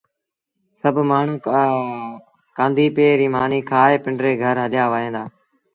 سڀ 0.79 0.95
مآڻهوٚٚݩ 1.09 1.43
ڪآݩڌيپي 2.57 3.07
ريٚ 3.19 3.33
مآݩيٚ 3.35 3.67
کآئي 3.71 3.95
پنڊري 4.03 4.33
گھر 4.43 4.55
هليآ 4.63 4.85
وهيݩ 4.91 5.13
دآ 5.15 5.23